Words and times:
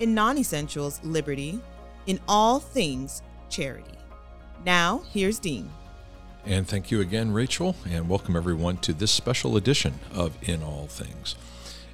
in 0.00 0.14
non 0.14 0.38
essentials, 0.38 1.00
liberty, 1.02 1.60
in 2.06 2.20
all 2.28 2.60
things, 2.60 3.22
charity. 3.48 3.98
Now, 4.64 5.02
here's 5.10 5.38
Dean. 5.38 5.70
And 6.46 6.68
thank 6.68 6.90
you 6.90 7.00
again, 7.00 7.32
Rachel, 7.32 7.74
and 7.88 8.08
welcome 8.08 8.36
everyone 8.36 8.76
to 8.78 8.92
this 8.92 9.10
special 9.10 9.56
edition 9.56 9.94
of 10.12 10.36
In 10.42 10.62
All 10.62 10.86
Things. 10.86 11.36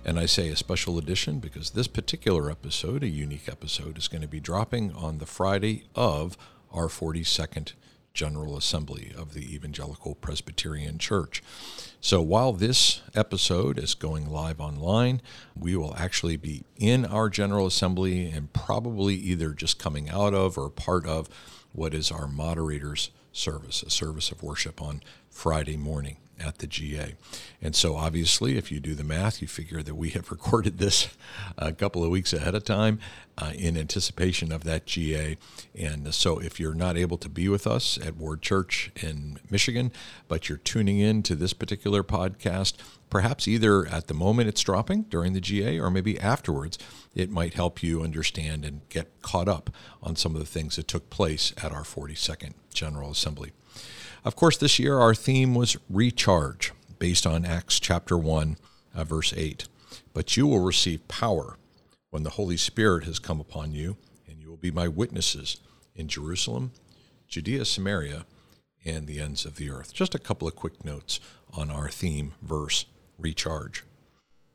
And 0.04 0.18
I 0.18 0.26
say 0.26 0.48
a 0.48 0.56
special 0.56 0.98
edition 0.98 1.38
because 1.38 1.70
this 1.70 1.86
particular 1.86 2.50
episode, 2.50 3.02
a 3.04 3.09
unique 3.09 3.48
episode, 3.48 3.98
is 3.98 4.09
going 4.09 4.23
to 4.23 4.28
be 4.28 4.40
dropping 4.40 4.92
on 4.92 5.18
the 5.18 5.26
Friday 5.26 5.84
of 5.95 6.37
our 6.73 6.88
42nd 6.88 7.74
General 8.14 8.56
Assembly 8.56 9.12
of 9.16 9.34
the 9.34 9.55
Evangelical 9.55 10.14
Presbyterian 10.14 10.98
Church. 10.98 11.42
So 12.01 12.20
while 12.23 12.52
this 12.52 13.02
episode 13.14 13.78
is 13.78 13.95
going 13.95 14.30
live 14.30 14.60
online, 14.60 15.20
we 15.55 15.77
will 15.77 15.95
actually 15.96 16.37
be 16.37 16.65
in 16.77 17.04
our 17.04 17.28
General 17.28 17.66
Assembly 17.66 18.30
and 18.30 18.52
probably 18.52 19.15
either 19.15 19.52
just 19.52 19.78
coming 19.78 20.09
out 20.09 20.34
of 20.34 20.57
or 20.57 20.71
part 20.71 21.07
of 21.07 21.29
what 21.73 21.95
is 21.95 22.10
our 22.10 22.26
moderator's 22.26 23.10
service, 23.32 23.82
a 23.82 23.90
service 23.90 24.30
of 24.30 24.43
worship 24.43 24.82
on 24.82 25.02
Friday 25.29 25.77
morning 25.77 26.16
at 26.41 26.59
the 26.59 26.66
GA. 26.66 27.15
And 27.63 27.77
so, 27.77 27.96
obviously, 27.96 28.57
if 28.57 28.73
you 28.73 28.80
do 28.80 28.95
the 28.95 29.05
math, 29.05 29.43
you 29.43 29.49
figure 29.49 29.83
that 29.83 29.95
we 29.95 30.10
have 30.10 30.30
recorded 30.30 30.79
this 30.79 31.09
a 31.59 31.73
couple 31.73 32.02
of 32.02 32.10
weeks 32.10 32.33
ahead 32.33 32.55
of 32.55 32.65
time 32.65 32.99
uh, 33.38 33.52
in 33.55 33.77
anticipation 33.77 34.52
of 34.52 34.65
that 34.65 34.87
GA. 34.87 35.37
And 35.79 36.15
so, 36.15 36.38
if 36.38 36.59
you're 36.59 36.74
not 36.74 36.96
able 36.96 37.18
to 37.18 37.29
be 37.29 37.49
with 37.49 37.66
us 37.66 37.99
at 37.99 38.16
Ward 38.16 38.43
Church 38.43 38.91
in 39.02 39.38
Michigan, 39.51 39.93
but 40.29 40.49
you're 40.49 40.59
tuning 40.59 40.99
in 40.99 41.23
to 41.24 41.35
this 41.35 41.52
particular 41.52 42.02
podcast, 42.02 42.74
perhaps 43.11 43.49
either 43.49 43.87
at 43.87 44.07
the 44.07 44.15
moment 44.15 44.49
it's 44.49 44.63
dropping 44.63 45.02
during 45.02 45.33
the 45.33 45.41
GA 45.41 45.79
or 45.79 45.91
maybe 45.91 46.18
afterwards, 46.21 46.79
it 47.15 47.30
might 47.30 47.55
help 47.55 47.83
you 47.83 48.02
understand 48.02 48.65
and 48.65 48.88
get 48.88 49.21
caught 49.23 49.49
up 49.49 49.71
on 50.02 50.16
some 50.16 50.35
of 50.35 50.41
the 50.41 50.46
things 50.46 50.77
that 50.77 50.87
took 50.88 51.11
place 51.11 51.52
at 51.63 51.73
our 51.73 51.83
42nd 51.83 52.55
General 52.73 53.11
Assembly. 53.11 53.52
Of 54.24 54.37
course, 54.37 54.57
this 54.59 54.79
year 54.79 54.99
our 54.99 55.15
theme 55.15 55.54
was 55.54 55.76
recharge, 55.88 56.73
based 56.99 57.26
on 57.26 57.46
Acts 57.46 57.80
chapter 57.80 58.18
1, 58.18 58.57
uh, 58.95 59.04
verse 59.04 59.32
8. 59.35 59.66
But 60.12 60.37
you 60.37 60.46
will 60.46 60.60
receive 60.60 61.09
power 61.09 61.57
when 62.10 62.23
the 62.23 62.30
Holy 62.30 62.59
Spirit 62.59 63.04
has 63.04 63.18
come 63.18 63.40
upon 63.40 63.73
you, 63.73 63.96
and 64.28 64.38
you 64.38 64.50
will 64.50 64.59
be 64.59 64.71
my 64.71 64.88
witnesses 64.88 65.56
in 65.94 66.06
Jerusalem, 66.06 66.72
Judea, 67.28 67.65
Samaria, 67.65 68.27
and 68.84 69.06
the 69.06 69.21
ends 69.21 69.47
of 69.47 69.56
the 69.56 69.71
earth. 69.71 69.94
Just 69.94 70.15
a 70.15 70.19
couple 70.19 70.47
of 70.47 70.56
quick 70.56 70.84
notes 70.84 71.21
on 71.55 71.71
our 71.71 71.88
theme 71.88 72.32
verse, 72.43 72.84
recharge. 73.19 73.84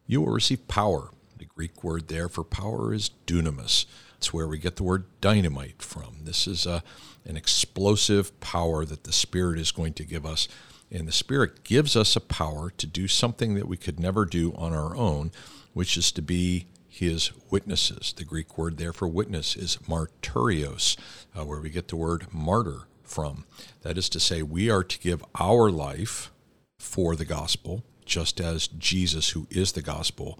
You 0.05 0.21
will 0.21 0.31
receive 0.33 0.67
power. 0.67 1.09
The 1.37 1.45
Greek 1.45 1.83
word 1.83 2.07
there 2.07 2.29
for 2.29 2.43
power 2.43 2.93
is 2.93 3.09
dunamis. 3.25 3.85
It's 4.17 4.31
where 4.33 4.47
we 4.47 4.59
get 4.59 4.75
the 4.75 4.83
word 4.83 5.05
dynamite 5.21 5.81
from. 5.81 6.17
This 6.23 6.47
is 6.47 6.65
a, 6.65 6.83
an 7.25 7.37
explosive 7.37 8.39
power 8.39 8.85
that 8.85 9.03
the 9.03 9.11
Spirit 9.13 9.59
is 9.59 9.71
going 9.71 9.93
to 9.93 10.03
give 10.03 10.25
us. 10.25 10.47
And 10.91 11.07
the 11.07 11.11
Spirit 11.11 11.63
gives 11.63 11.95
us 11.95 12.15
a 12.15 12.21
power 12.21 12.69
to 12.77 12.87
do 12.87 13.07
something 13.07 13.55
that 13.55 13.67
we 13.67 13.77
could 13.77 13.99
never 13.99 14.25
do 14.25 14.53
on 14.55 14.73
our 14.73 14.95
own, 14.95 15.31
which 15.73 15.97
is 15.97 16.11
to 16.13 16.21
be 16.21 16.67
his 16.87 17.31
witnesses. 17.49 18.13
The 18.15 18.23
Greek 18.23 18.57
word 18.57 18.77
there 18.77 18.93
for 18.93 19.07
witness 19.07 19.55
is 19.55 19.77
martyrios, 19.87 20.95
uh, 21.35 21.43
where 21.43 21.59
we 21.59 21.69
get 21.69 21.89
the 21.89 21.97
word 21.97 22.27
martyr 22.31 22.83
from. 23.03 23.45
That 23.81 23.97
is 23.97 24.07
to 24.09 24.19
say, 24.19 24.41
we 24.41 24.69
are 24.69 24.83
to 24.83 24.99
give 24.99 25.25
our 25.39 25.69
life 25.69 26.31
for 26.79 27.15
the 27.15 27.25
gospel, 27.25 27.83
just 28.05 28.39
as 28.39 28.67
Jesus, 28.67 29.29
who 29.31 29.47
is 29.49 29.73
the 29.73 29.81
gospel, 29.81 30.39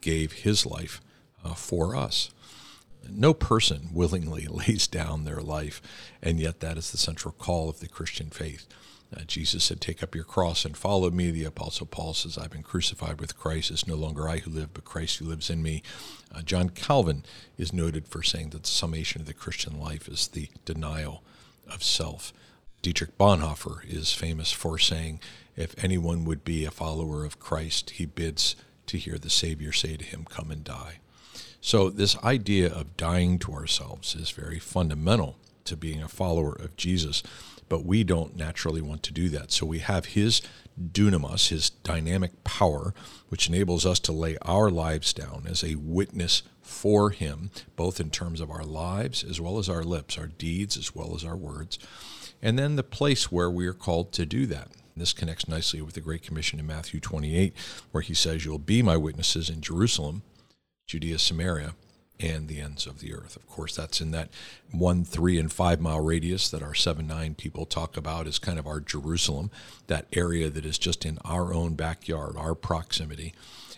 gave 0.00 0.32
his 0.32 0.64
life 0.64 1.00
uh, 1.44 1.54
for 1.54 1.94
us. 1.94 2.30
No 3.08 3.34
person 3.34 3.90
willingly 3.92 4.46
lays 4.46 4.86
down 4.86 5.24
their 5.24 5.40
life, 5.40 5.80
and 6.22 6.38
yet 6.38 6.60
that 6.60 6.76
is 6.76 6.90
the 6.90 6.98
central 6.98 7.32
call 7.32 7.68
of 7.68 7.80
the 7.80 7.88
Christian 7.88 8.30
faith. 8.30 8.66
Uh, 9.16 9.22
Jesus 9.22 9.64
said, 9.64 9.80
Take 9.80 10.02
up 10.02 10.14
your 10.14 10.24
cross 10.24 10.64
and 10.64 10.76
follow 10.76 11.10
me. 11.10 11.30
The 11.30 11.44
Apostle 11.44 11.86
Paul 11.86 12.14
says, 12.14 12.38
I've 12.38 12.50
been 12.50 12.62
crucified 12.62 13.20
with 13.20 13.36
Christ. 13.36 13.70
It's 13.70 13.86
no 13.86 13.96
longer 13.96 14.28
I 14.28 14.38
who 14.38 14.50
live, 14.50 14.72
but 14.72 14.84
Christ 14.84 15.18
who 15.18 15.24
lives 15.24 15.50
in 15.50 15.62
me. 15.62 15.82
Uh, 16.32 16.42
John 16.42 16.70
Calvin 16.70 17.24
is 17.58 17.72
noted 17.72 18.06
for 18.06 18.22
saying 18.22 18.50
that 18.50 18.62
the 18.62 18.68
summation 18.68 19.20
of 19.20 19.26
the 19.26 19.34
Christian 19.34 19.80
life 19.80 20.06
is 20.06 20.28
the 20.28 20.48
denial 20.64 21.24
of 21.68 21.82
self. 21.82 22.32
Dietrich 22.82 23.18
Bonhoeffer 23.18 23.84
is 23.84 24.12
famous 24.12 24.52
for 24.52 24.78
saying, 24.78 25.20
If 25.56 25.74
anyone 25.82 26.24
would 26.24 26.44
be 26.44 26.64
a 26.64 26.70
follower 26.70 27.24
of 27.24 27.40
Christ, 27.40 27.90
he 27.90 28.06
bids 28.06 28.54
to 28.86 28.96
hear 28.96 29.18
the 29.18 29.28
Savior 29.28 29.72
say 29.72 29.96
to 29.96 30.04
him, 30.04 30.24
Come 30.24 30.52
and 30.52 30.62
die. 30.62 30.99
So, 31.60 31.90
this 31.90 32.16
idea 32.24 32.72
of 32.72 32.96
dying 32.96 33.38
to 33.40 33.52
ourselves 33.52 34.14
is 34.14 34.30
very 34.30 34.58
fundamental 34.58 35.36
to 35.64 35.76
being 35.76 36.02
a 36.02 36.08
follower 36.08 36.54
of 36.54 36.74
Jesus, 36.76 37.22
but 37.68 37.84
we 37.84 38.02
don't 38.02 38.34
naturally 38.34 38.80
want 38.80 39.02
to 39.04 39.12
do 39.12 39.28
that. 39.28 39.52
So, 39.52 39.66
we 39.66 39.80
have 39.80 40.06
his 40.06 40.40
dunamis, 40.80 41.48
his 41.48 41.68
dynamic 41.68 42.44
power, 42.44 42.94
which 43.28 43.48
enables 43.48 43.84
us 43.84 44.00
to 44.00 44.12
lay 44.12 44.38
our 44.42 44.70
lives 44.70 45.12
down 45.12 45.44
as 45.46 45.62
a 45.62 45.74
witness 45.74 46.42
for 46.62 47.10
him, 47.10 47.50
both 47.76 48.00
in 48.00 48.08
terms 48.08 48.40
of 48.40 48.50
our 48.50 48.64
lives 48.64 49.22
as 49.22 49.38
well 49.38 49.58
as 49.58 49.68
our 49.68 49.82
lips, 49.82 50.16
our 50.16 50.28
deeds 50.28 50.78
as 50.78 50.94
well 50.94 51.14
as 51.14 51.24
our 51.24 51.36
words, 51.36 51.78
and 52.40 52.58
then 52.58 52.76
the 52.76 52.82
place 52.82 53.30
where 53.30 53.50
we 53.50 53.66
are 53.66 53.74
called 53.74 54.12
to 54.12 54.24
do 54.24 54.46
that. 54.46 54.68
This 54.96 55.12
connects 55.12 55.48
nicely 55.48 55.82
with 55.82 55.94
the 55.94 56.00
Great 56.00 56.22
Commission 56.22 56.58
in 56.58 56.66
Matthew 56.66 57.00
28, 57.00 57.54
where 57.90 58.02
he 58.02 58.14
says, 58.14 58.44
You'll 58.44 58.58
be 58.58 58.82
my 58.82 58.96
witnesses 58.96 59.48
in 59.48 59.60
Jerusalem, 59.60 60.22
Judea, 60.90 61.20
Samaria, 61.20 61.74
and 62.18 62.48
the 62.48 62.60
ends 62.60 62.84
of 62.84 62.98
the 62.98 63.14
earth. 63.14 63.36
Of 63.36 63.48
course, 63.48 63.76
that's 63.76 64.00
in 64.00 64.10
that 64.10 64.28
one, 64.72 65.04
three, 65.04 65.38
and 65.38 65.50
five 65.50 65.80
mile 65.80 66.00
radius 66.00 66.50
that 66.50 66.64
our 66.64 66.74
7 66.74 67.06
9 67.06 67.36
people 67.36 67.64
talk 67.64 67.96
about 67.96 68.26
as 68.26 68.40
kind 68.40 68.58
of 68.58 68.66
our 68.66 68.80
Jerusalem, 68.80 69.52
that 69.86 70.06
area 70.12 70.50
that 70.50 70.66
is 70.66 70.78
just 70.78 71.06
in 71.06 71.18
our 71.24 71.54
own 71.54 71.74
backyard, 71.74 72.36
our 72.36 72.56
proximity. 72.56 73.34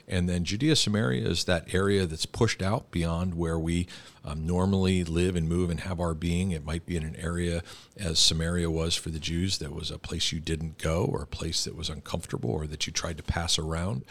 And 0.09 0.29
then 0.29 0.45
Judea 0.45 0.77
Samaria 0.77 1.27
is 1.27 1.45
that 1.45 1.75
area 1.75 2.07
that's 2.07 2.27
pushed 2.27 2.63
out 2.63 2.91
beyond 2.91 3.35
where 3.35 3.59
we 3.59 3.87
um, 4.25 4.47
normally 4.47 5.05
live 5.05 5.37
and 5.37 5.49
move 5.49 5.71
and 5.71 5.81
have 5.81 6.01
our 6.01 6.15
being. 6.15 6.51
It 6.51 6.65
might 6.65 6.87
be 6.87 6.97
in 6.97 7.03
an 7.03 7.17
area, 7.17 7.63
as 7.97 8.19
Samaria 8.19 8.71
was 8.71 8.95
for 8.95 9.11
the 9.11 9.19
Jews, 9.19 9.59
that 9.59 9.75
was 9.75 9.91
a 9.91 9.99
place 9.99 10.33
you 10.33 10.41
didn't 10.41 10.79
go 10.79 11.05
or 11.05 11.23
a 11.23 11.27
place 11.27 11.65
that 11.65 11.77
was 11.77 11.89
uncomfortable 11.89 12.51
or 12.51 12.67
that 12.67 12.87
you 12.87 12.93
tried 12.93 13.17
to 13.17 13.23
pass 13.23 13.59
around. 13.59 14.05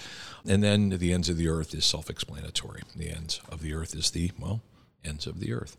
And 0.45 0.63
then 0.63 0.89
the 0.89 1.13
ends 1.13 1.29
of 1.29 1.37
the 1.37 1.47
earth 1.47 1.73
is 1.73 1.85
self 1.85 2.09
explanatory. 2.09 2.81
The 2.95 3.09
ends 3.09 3.39
of 3.49 3.61
the 3.61 3.73
earth 3.73 3.95
is 3.95 4.11
the, 4.11 4.31
well, 4.39 4.61
ends 5.03 5.27
of 5.27 5.39
the 5.39 5.53
earth. 5.53 5.77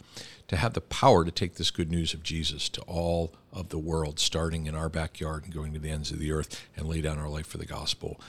To 0.48 0.56
have 0.56 0.74
the 0.74 0.80
power 0.80 1.24
to 1.24 1.30
take 1.30 1.54
this 1.54 1.70
good 1.70 1.90
news 1.90 2.14
of 2.14 2.22
Jesus 2.22 2.68
to 2.70 2.80
all 2.82 3.32
of 3.52 3.68
the 3.68 3.78
world, 3.78 4.18
starting 4.18 4.66
in 4.66 4.74
our 4.74 4.88
backyard 4.88 5.44
and 5.44 5.54
going 5.54 5.72
to 5.72 5.78
the 5.78 5.90
ends 5.90 6.10
of 6.10 6.18
the 6.18 6.32
earth 6.32 6.66
and 6.76 6.88
lay 6.88 7.00
down 7.00 7.18
our 7.18 7.28
life 7.28 7.46
for 7.46 7.58
the 7.58 7.66
gospel. 7.66 8.20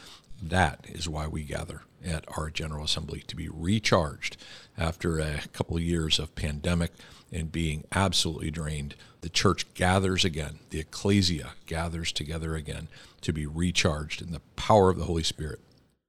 That 0.42 0.86
is 0.90 1.08
why 1.08 1.28
we 1.28 1.44
gather 1.44 1.84
at 2.04 2.26
our 2.38 2.50
General 2.50 2.86
Assembly 2.86 3.24
to 3.28 3.36
be 3.36 3.50
recharged 3.50 4.38
after 4.78 5.20
a 5.20 5.42
couple 5.54 5.78
of 5.78 5.84
years 5.84 6.20
of 6.20 6.36
pandemic 6.36 6.92
and 7.32 7.52
being 7.52 7.86
absolutely 7.94 8.52
drained. 8.52 8.96
The 9.22 9.30
church 9.30 9.74
gathers 9.74 10.26
again, 10.26 10.60
the 10.70 10.80
ecclesia 10.80 11.54
gathers 11.66 12.12
together 12.12 12.56
again 12.56 12.90
to 13.22 13.32
be 13.32 13.46
recharged 13.46 14.22
in 14.22 14.32
the 14.32 14.42
power 14.56 14.90
of 14.90 14.98
the 14.98 15.06
Holy 15.06 15.24
Spirit 15.24 15.62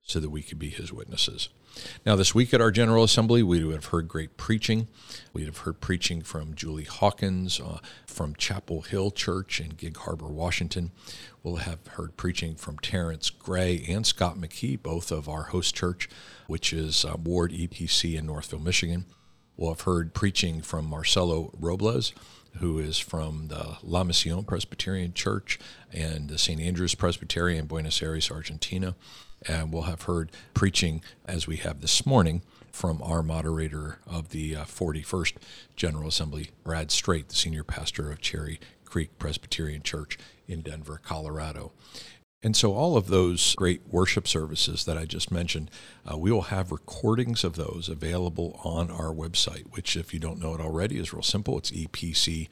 so 0.04 0.20
that 0.20 0.30
we 0.30 0.42
could 0.42 0.58
be 0.58 0.70
his 0.70 0.92
witnesses. 0.92 1.48
Now, 2.06 2.14
this 2.14 2.34
week 2.34 2.54
at 2.54 2.60
our 2.60 2.70
General 2.70 3.02
Assembly, 3.04 3.42
we 3.42 3.64
would 3.64 3.74
have 3.74 3.86
heard 3.86 4.06
great 4.06 4.36
preaching. 4.36 4.86
We'd 5.32 5.46
have 5.46 5.58
heard 5.58 5.80
preaching 5.80 6.22
from 6.22 6.54
Julie 6.54 6.84
Hawkins 6.84 7.58
uh, 7.58 7.78
from 8.06 8.34
Chapel 8.36 8.82
Hill 8.82 9.10
Church 9.10 9.60
in 9.60 9.70
Gig 9.70 9.96
Harbor, 9.96 10.28
Washington. 10.28 10.92
We'll 11.42 11.56
have 11.56 11.84
heard 11.86 12.16
preaching 12.16 12.54
from 12.54 12.78
Terrence 12.78 13.30
Gray 13.30 13.84
and 13.88 14.06
Scott 14.06 14.36
McKee, 14.36 14.80
both 14.80 15.10
of 15.10 15.28
our 15.28 15.44
host 15.44 15.74
church, 15.74 16.08
which 16.46 16.72
is 16.72 17.04
uh, 17.04 17.16
Ward 17.22 17.50
EPC 17.50 18.16
in 18.16 18.26
Northville, 18.26 18.60
Michigan. 18.60 19.06
We'll 19.56 19.72
have 19.72 19.82
heard 19.82 20.14
preaching 20.14 20.62
from 20.62 20.86
Marcelo 20.86 21.50
Robles, 21.58 22.12
who 22.58 22.78
is 22.78 22.98
from 22.98 23.48
the 23.48 23.78
La 23.82 24.04
Misión 24.04 24.46
Presbyterian 24.46 25.12
Church 25.12 25.58
and 25.92 26.28
the 26.28 26.38
St. 26.38 26.60
Andrew's 26.60 26.94
Presbyterian 26.94 27.60
in 27.60 27.66
Buenos 27.66 28.00
Aires, 28.02 28.30
Argentina. 28.30 28.94
And 29.46 29.72
we'll 29.72 29.82
have 29.82 30.02
heard 30.02 30.32
preaching 30.54 31.02
as 31.26 31.46
we 31.46 31.56
have 31.56 31.80
this 31.80 32.06
morning 32.06 32.42
from 32.72 33.00
our 33.02 33.22
moderator 33.22 33.98
of 34.06 34.30
the 34.30 34.56
uh, 34.56 34.64
41st 34.64 35.34
General 35.76 36.08
Assembly, 36.08 36.50
Brad 36.64 36.90
Strait, 36.90 37.28
the 37.28 37.36
senior 37.36 37.62
pastor 37.62 38.10
of 38.10 38.20
Cherry 38.20 38.58
Creek 38.84 39.18
Presbyterian 39.18 39.82
Church 39.82 40.18
in 40.48 40.60
Denver, 40.60 41.00
Colorado. 41.02 41.72
And 42.42 42.54
so, 42.54 42.74
all 42.74 42.96
of 42.96 43.06
those 43.06 43.54
great 43.54 43.82
worship 43.88 44.28
services 44.28 44.84
that 44.84 44.98
I 44.98 45.06
just 45.06 45.30
mentioned, 45.30 45.70
uh, 46.10 46.18
we 46.18 46.30
will 46.30 46.42
have 46.42 46.70
recordings 46.70 47.42
of 47.42 47.56
those 47.56 47.88
available 47.88 48.60
on 48.62 48.90
our 48.90 49.14
website, 49.14 49.70
which, 49.70 49.96
if 49.96 50.12
you 50.12 50.20
don't 50.20 50.40
know 50.40 50.54
it 50.54 50.60
already, 50.60 50.98
is 50.98 51.14
real 51.14 51.22
simple. 51.22 51.56
It's 51.56 51.70
epc.org. 51.70 52.48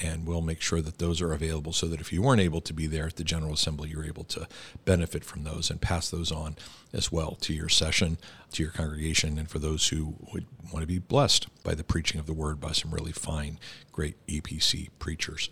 And 0.00 0.26
we'll 0.26 0.42
make 0.42 0.60
sure 0.60 0.80
that 0.80 0.98
those 0.98 1.20
are 1.20 1.32
available 1.32 1.72
so 1.72 1.86
that 1.88 2.00
if 2.00 2.12
you 2.12 2.22
weren't 2.22 2.40
able 2.40 2.60
to 2.60 2.72
be 2.72 2.86
there 2.86 3.06
at 3.06 3.16
the 3.16 3.24
General 3.24 3.54
Assembly, 3.54 3.90
you're 3.90 4.04
able 4.04 4.24
to 4.24 4.46
benefit 4.84 5.24
from 5.24 5.44
those 5.44 5.70
and 5.70 5.80
pass 5.80 6.08
those 6.08 6.30
on 6.30 6.56
as 6.92 7.10
well 7.10 7.36
to 7.40 7.52
your 7.52 7.68
session, 7.68 8.18
to 8.52 8.62
your 8.62 8.72
congregation, 8.72 9.38
and 9.38 9.50
for 9.50 9.58
those 9.58 9.88
who 9.88 10.14
would 10.32 10.46
want 10.72 10.82
to 10.82 10.86
be 10.86 10.98
blessed 10.98 11.48
by 11.64 11.74
the 11.74 11.84
preaching 11.84 12.20
of 12.20 12.26
the 12.26 12.32
word 12.32 12.60
by 12.60 12.72
some 12.72 12.92
really 12.92 13.12
fine, 13.12 13.58
great 13.90 14.14
EPC 14.26 14.88
preachers. 14.98 15.50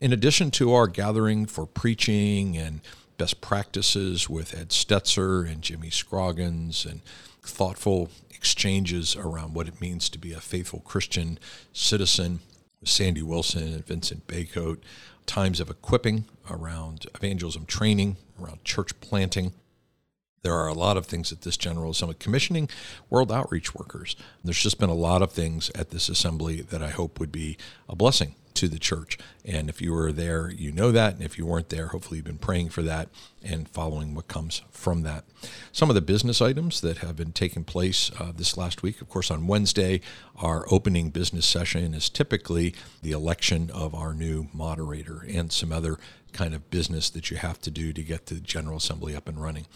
In 0.00 0.12
addition 0.12 0.50
to 0.52 0.72
our 0.72 0.86
gathering 0.86 1.46
for 1.46 1.66
preaching 1.66 2.56
and 2.56 2.80
best 3.16 3.40
practices 3.40 4.28
with 4.28 4.54
Ed 4.54 4.68
Stetzer 4.68 5.48
and 5.50 5.60
Jimmy 5.60 5.90
Scroggins 5.90 6.84
and 6.84 7.00
thoughtful 7.42 8.10
exchanges 8.30 9.16
around 9.16 9.54
what 9.54 9.66
it 9.66 9.80
means 9.80 10.08
to 10.08 10.18
be 10.18 10.32
a 10.32 10.40
faithful 10.40 10.80
Christian 10.80 11.38
citizen 11.72 12.40
Sandy 12.84 13.22
Wilson 13.22 13.74
and 13.74 13.86
Vincent 13.86 14.26
Bacote, 14.26 14.78
times 15.26 15.60
of 15.60 15.70
equipping 15.70 16.24
around 16.50 17.06
evangelism 17.14 17.66
training, 17.66 18.16
around 18.40 18.64
church 18.64 18.98
planting. 19.00 19.52
There 20.42 20.54
are 20.54 20.68
a 20.68 20.74
lot 20.74 20.96
of 20.96 21.06
things 21.06 21.32
at 21.32 21.42
this 21.42 21.56
General 21.56 21.90
Assembly 21.90 22.16
commissioning 22.18 22.70
world 23.10 23.32
outreach 23.32 23.74
workers. 23.74 24.16
There's 24.44 24.62
just 24.62 24.78
been 24.78 24.88
a 24.88 24.94
lot 24.94 25.20
of 25.20 25.32
things 25.32 25.70
at 25.74 25.90
this 25.90 26.08
assembly 26.08 26.62
that 26.62 26.82
I 26.82 26.90
hope 26.90 27.18
would 27.18 27.32
be 27.32 27.58
a 27.88 27.96
blessing 27.96 28.34
to 28.58 28.68
the 28.68 28.78
church. 28.78 29.16
And 29.44 29.68
if 29.68 29.80
you 29.80 29.92
were 29.92 30.10
there, 30.10 30.50
you 30.50 30.72
know 30.72 30.90
that. 30.90 31.14
And 31.14 31.22
if 31.22 31.38
you 31.38 31.46
weren't 31.46 31.68
there, 31.68 31.88
hopefully 31.88 32.18
you've 32.18 32.26
been 32.26 32.38
praying 32.38 32.70
for 32.70 32.82
that 32.82 33.08
and 33.40 33.68
following 33.68 34.16
what 34.16 34.26
comes 34.26 34.62
from 34.72 35.02
that. 35.02 35.24
Some 35.70 35.88
of 35.88 35.94
the 35.94 36.00
business 36.00 36.42
items 36.42 36.80
that 36.80 36.98
have 36.98 37.14
been 37.14 37.30
taking 37.30 37.62
place 37.62 38.10
uh, 38.18 38.32
this 38.34 38.56
last 38.56 38.82
week, 38.82 39.00
of 39.00 39.08
course, 39.08 39.30
on 39.30 39.46
Wednesday, 39.46 40.00
our 40.36 40.66
opening 40.72 41.10
business 41.10 41.46
session 41.46 41.94
is 41.94 42.08
typically 42.08 42.74
the 43.00 43.12
election 43.12 43.70
of 43.70 43.94
our 43.94 44.12
new 44.12 44.48
moderator 44.52 45.24
and 45.28 45.52
some 45.52 45.72
other 45.72 45.96
kind 46.32 46.52
of 46.52 46.68
business 46.68 47.08
that 47.10 47.30
you 47.30 47.36
have 47.36 47.60
to 47.60 47.70
do 47.70 47.92
to 47.92 48.02
get 48.02 48.26
the 48.26 48.40
General 48.40 48.78
Assembly 48.78 49.14
up 49.14 49.28
and 49.28 49.40
running. 49.40 49.66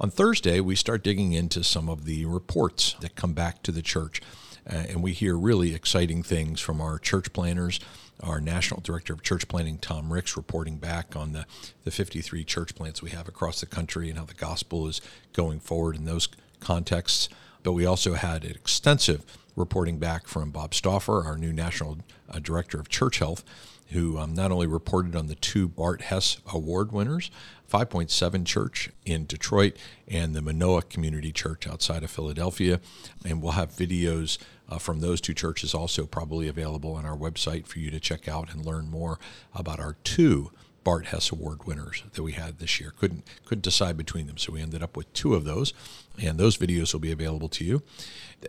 On 0.00 0.10
Thursday, 0.10 0.60
we 0.60 0.74
start 0.76 1.04
digging 1.04 1.34
into 1.34 1.62
some 1.62 1.90
of 1.90 2.06
the 2.06 2.24
reports 2.24 2.96
that 3.00 3.14
come 3.16 3.34
back 3.34 3.62
to 3.64 3.70
the 3.70 3.82
church. 3.82 4.22
Uh, 4.68 4.84
and 4.88 5.02
we 5.02 5.12
hear 5.12 5.36
really 5.36 5.74
exciting 5.74 6.22
things 6.22 6.60
from 6.60 6.80
our 6.80 6.98
church 6.98 7.32
planners 7.32 7.80
our 8.22 8.40
National 8.40 8.80
Director 8.80 9.12
of 9.12 9.22
Church 9.22 9.48
planning, 9.48 9.78
Tom 9.78 10.12
Ricks, 10.12 10.36
reporting 10.36 10.76
back 10.76 11.16
on 11.16 11.32
the, 11.32 11.46
the 11.84 11.90
53 11.90 12.44
church 12.44 12.74
plants 12.74 13.02
we 13.02 13.10
have 13.10 13.28
across 13.28 13.60
the 13.60 13.66
country 13.66 14.08
and 14.08 14.18
how 14.18 14.24
the 14.24 14.34
gospel 14.34 14.86
is 14.86 15.00
going 15.32 15.60
forward 15.60 15.96
in 15.96 16.04
those 16.04 16.28
contexts. 16.60 17.28
But 17.62 17.72
we 17.72 17.86
also 17.86 18.14
had 18.14 18.44
an 18.44 18.50
extensive 18.52 19.24
reporting 19.56 19.98
back 19.98 20.26
from 20.26 20.50
Bob 20.50 20.74
Stauffer, 20.74 21.24
our 21.24 21.36
new 21.36 21.52
National 21.52 21.98
uh, 22.28 22.38
Director 22.38 22.78
of 22.78 22.88
Church 22.88 23.18
Health, 23.18 23.44
who 23.90 24.18
um, 24.18 24.34
not 24.34 24.50
only 24.50 24.66
reported 24.66 25.16
on 25.16 25.26
the 25.26 25.34
two 25.34 25.68
Bart 25.68 26.02
Hess 26.02 26.38
Award 26.52 26.92
winners, 26.92 27.30
Five 27.66 27.90
Point 27.90 28.10
Seven 28.10 28.44
Church 28.44 28.90
in 29.04 29.26
Detroit 29.26 29.76
and 30.08 30.34
the 30.34 30.42
Manoa 30.42 30.82
Community 30.82 31.32
Church 31.32 31.68
outside 31.68 32.02
of 32.02 32.10
Philadelphia. 32.10 32.80
And 33.24 33.40
we'll 33.40 33.52
have 33.52 33.70
videos 33.70 34.38
uh, 34.68 34.78
from 34.78 35.00
those 35.00 35.20
two 35.20 35.34
churches 35.34 35.74
also 35.74 36.06
probably 36.06 36.48
available 36.48 36.94
on 36.94 37.04
our 37.04 37.16
website 37.16 37.66
for 37.66 37.78
you 37.78 37.90
to 37.90 38.00
check 38.00 38.28
out 38.28 38.52
and 38.52 38.64
learn 38.64 38.90
more 38.90 39.18
about 39.54 39.80
our 39.80 39.96
two 40.04 40.50
Bart 40.82 41.06
Hess 41.06 41.30
Award 41.30 41.66
winners 41.66 42.02
that 42.12 42.22
we 42.22 42.32
had 42.32 42.58
this 42.58 42.80
year. 42.80 42.92
Couldn't 42.98 43.24
couldn't 43.44 43.62
decide 43.62 43.96
between 43.96 44.26
them, 44.26 44.38
so 44.38 44.52
we 44.52 44.62
ended 44.62 44.82
up 44.82 44.96
with 44.96 45.12
two 45.12 45.34
of 45.34 45.44
those, 45.44 45.74
and 46.20 46.38
those 46.38 46.56
videos 46.56 46.92
will 46.92 47.00
be 47.00 47.12
available 47.12 47.48
to 47.50 47.64
you. 47.64 47.82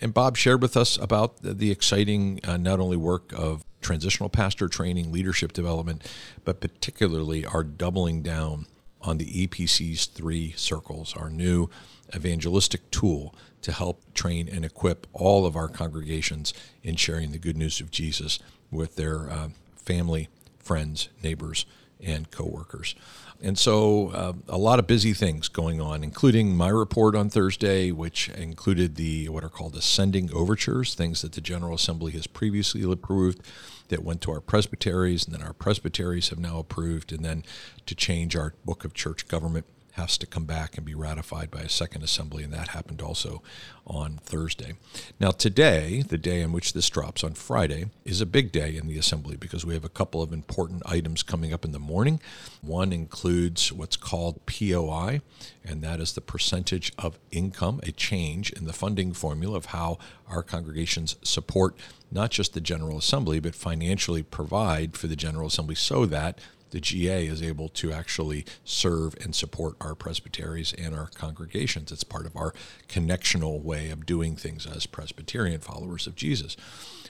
And 0.01 0.13
Bob 0.13 0.37
shared 0.37 0.61
with 0.61 0.77
us 0.77 0.97
about 0.97 1.41
the, 1.41 1.53
the 1.53 1.71
exciting 1.71 2.39
uh, 2.43 2.57
not 2.57 2.79
only 2.79 2.97
work 2.97 3.33
of 3.35 3.65
transitional 3.81 4.29
pastor 4.29 4.67
training, 4.67 5.11
leadership 5.11 5.53
development, 5.53 6.07
but 6.45 6.61
particularly 6.61 7.45
our 7.45 7.63
doubling 7.63 8.21
down 8.21 8.65
on 9.01 9.17
the 9.17 9.47
EPC's 9.47 10.05
three 10.05 10.53
circles, 10.55 11.15
our 11.15 11.29
new 11.29 11.69
evangelistic 12.15 12.89
tool 12.91 13.35
to 13.61 13.71
help 13.71 14.01
train 14.13 14.47
and 14.47 14.65
equip 14.65 15.07
all 15.13 15.45
of 15.45 15.55
our 15.55 15.67
congregations 15.67 16.53
in 16.83 16.95
sharing 16.95 17.31
the 17.31 17.37
good 17.37 17.57
news 17.57 17.79
of 17.79 17.91
Jesus 17.91 18.39
with 18.69 18.95
their 18.95 19.29
uh, 19.29 19.49
family, 19.75 20.29
friends, 20.59 21.09
neighbors, 21.23 21.65
and 22.03 22.29
coworkers. 22.31 22.95
And 23.43 23.57
so, 23.57 24.09
uh, 24.09 24.33
a 24.47 24.57
lot 24.57 24.77
of 24.77 24.85
busy 24.85 25.13
things 25.13 25.47
going 25.47 25.81
on, 25.81 26.03
including 26.03 26.55
my 26.55 26.69
report 26.69 27.15
on 27.15 27.29
Thursday, 27.29 27.91
which 27.91 28.29
included 28.29 28.95
the 28.95 29.29
what 29.29 29.43
are 29.43 29.49
called 29.49 29.75
ascending 29.75 30.31
overtures, 30.31 30.93
things 30.93 31.23
that 31.23 31.31
the 31.31 31.41
General 31.41 31.73
Assembly 31.73 32.11
has 32.11 32.27
previously 32.27 32.83
approved 32.83 33.41
that 33.87 34.03
went 34.03 34.21
to 34.21 34.31
our 34.31 34.41
presbyteries, 34.41 35.25
and 35.25 35.33
then 35.33 35.41
our 35.41 35.53
presbyteries 35.53 36.29
have 36.29 36.37
now 36.37 36.59
approved, 36.59 37.11
and 37.11 37.25
then 37.25 37.43
to 37.87 37.95
change 37.95 38.35
our 38.35 38.53
book 38.63 38.85
of 38.85 38.93
church 38.93 39.27
government 39.27 39.65
has 39.91 40.17
to 40.17 40.25
come 40.25 40.45
back 40.45 40.77
and 40.77 40.85
be 40.85 40.95
ratified 40.95 41.51
by 41.51 41.61
a 41.61 41.69
second 41.69 42.03
assembly, 42.03 42.43
and 42.43 42.53
that 42.53 42.69
happened 42.69 43.01
also 43.01 43.41
on 43.85 44.19
Thursday. 44.23 44.73
Now, 45.19 45.31
today, 45.31 46.03
the 46.07 46.17
day 46.17 46.41
in 46.41 46.51
which 46.51 46.73
this 46.73 46.89
drops 46.89 47.23
on 47.23 47.33
Friday, 47.33 47.85
is 48.05 48.21
a 48.21 48.25
big 48.25 48.51
day 48.51 48.75
in 48.77 48.87
the 48.87 48.97
assembly 48.97 49.35
because 49.35 49.65
we 49.65 49.73
have 49.73 49.83
a 49.83 49.89
couple 49.89 50.21
of 50.21 50.31
important 50.31 50.83
items 50.85 51.23
coming 51.23 51.53
up 51.53 51.65
in 51.65 51.71
the 51.71 51.79
morning. 51.79 52.21
One 52.61 52.93
includes 52.93 53.71
what's 53.71 53.97
called 53.97 54.45
POI, 54.45 55.21
and 55.65 55.81
that 55.81 55.99
is 55.99 56.13
the 56.13 56.21
percentage 56.21 56.91
of 56.97 57.19
income, 57.31 57.79
a 57.83 57.91
change 57.91 58.51
in 58.51 58.65
the 58.65 58.73
funding 58.73 59.13
formula 59.13 59.57
of 59.57 59.65
how 59.65 59.97
our 60.29 60.43
congregations 60.43 61.15
support 61.23 61.75
not 62.11 62.29
just 62.29 62.53
the 62.53 62.61
General 62.61 62.97
Assembly, 62.97 63.39
but 63.39 63.55
financially 63.55 64.21
provide 64.21 64.97
for 64.97 65.07
the 65.07 65.15
General 65.15 65.47
Assembly 65.47 65.75
so 65.75 66.05
that 66.05 66.39
the 66.71 66.79
GA 66.79 67.25
is 67.25 67.41
able 67.41 67.69
to 67.69 67.93
actually 67.93 68.45
serve 68.65 69.15
and 69.21 69.35
support 69.35 69.75
our 69.79 69.95
presbyteries 69.95 70.73
and 70.73 70.95
our 70.95 71.07
congregations. 71.07 71.91
It's 71.91 72.03
part 72.03 72.25
of 72.25 72.35
our 72.35 72.53
connectional 72.89 73.61
way 73.61 73.89
of 73.89 74.05
doing 74.05 74.35
things 74.35 74.65
as 74.65 74.85
Presbyterian 74.85 75.61
followers 75.61 76.07
of 76.07 76.15
Jesus. 76.15 76.57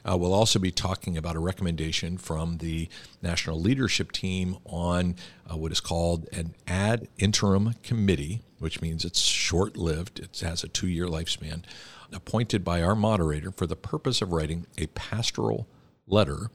Uh, 0.04 0.18
we'll 0.18 0.34
also 0.34 0.60
be 0.60 0.72
talking 0.72 1.18
about 1.18 1.36
a 1.36 1.40
recommendation 1.40 2.18
from 2.18 2.58
the 2.58 2.90
national 3.22 3.60
leadership 3.60 4.12
team 4.12 4.58
on 4.66 5.16
uh, 5.50 5.56
what 5.56 5.72
is 5.72 5.80
called 5.80 6.28
an 6.34 6.56
ad 6.68 7.08
interim 7.18 7.74
committee, 7.84 8.42
which 8.60 8.82
means 8.82 9.06
it's 9.06 9.20
short 9.20 9.78
lived, 9.78 10.20
it 10.20 10.40
has 10.40 10.64
a 10.64 10.68
two 10.68 10.88
year 10.88 11.06
lifespan, 11.06 11.64
appointed 12.12 12.64
by 12.64 12.82
our 12.82 12.96
moderator 12.96 13.52
for 13.52 13.68
the 13.68 13.76
purpose 13.76 14.22
of 14.22 14.34
writing 14.34 14.66
a 14.78 14.88
pastoral 14.88 15.68
letter 16.08 16.50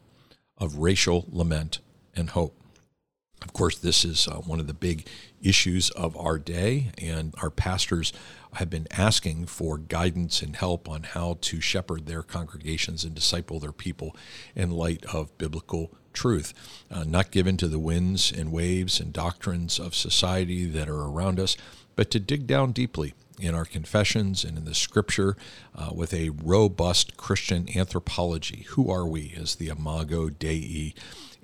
of 0.57 0.77
racial 0.77 1.25
lament 1.31 1.79
and 2.15 2.31
hope. 2.31 2.55
Of 3.41 3.53
course, 3.53 3.77
this 3.77 4.03
is 4.03 4.27
uh, 4.27 4.37
one 4.37 4.59
of 4.59 4.67
the 4.67 4.73
big 4.73 5.07
issues 5.41 5.89
of 5.91 6.17
our 6.17 6.39
day, 6.39 6.91
and 6.97 7.33
our 7.41 7.51
pastors 7.51 8.11
have 8.53 8.69
been 8.69 8.87
asking 8.91 9.45
for 9.45 9.77
guidance 9.77 10.41
and 10.41 10.55
help 10.55 10.89
on 10.89 11.03
how 11.03 11.37
to 11.41 11.61
shepherd 11.61 12.07
their 12.07 12.23
congregations 12.23 13.03
and 13.03 13.13
disciple 13.13 13.59
their 13.59 13.71
people 13.71 14.15
in 14.55 14.71
light 14.71 15.05
of 15.13 15.37
biblical 15.37 15.91
truth, 16.13 16.53
uh, 16.89 17.03
not 17.03 17.29
given 17.29 17.57
to 17.57 17.67
the 17.67 17.79
winds 17.79 18.31
and 18.31 18.51
waves 18.51 18.99
and 18.99 19.13
doctrines 19.13 19.79
of 19.79 19.93
society 19.93 20.65
that 20.65 20.89
are 20.89 21.03
around 21.03 21.39
us, 21.39 21.55
but 21.95 22.09
to 22.09 22.19
dig 22.19 22.47
down 22.47 22.71
deeply 22.71 23.13
in 23.39 23.53
our 23.53 23.65
confessions 23.65 24.43
and 24.43 24.57
in 24.57 24.65
the 24.65 24.75
scripture 24.75 25.37
uh, 25.75 25.89
with 25.93 26.13
a 26.13 26.29
robust 26.29 27.17
Christian 27.17 27.67
anthropology. 27.75 28.65
Who 28.69 28.91
are 28.91 29.07
we 29.07 29.33
as 29.39 29.55
the 29.55 29.67
Imago 29.67 30.29
Dei? 30.29 30.93